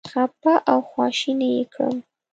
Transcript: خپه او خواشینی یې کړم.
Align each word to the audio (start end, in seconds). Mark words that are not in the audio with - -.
خپه 0.09 0.53
او 0.71 0.79
خواشینی 0.89 1.49
یې 1.57 1.63
کړم. 1.73 1.95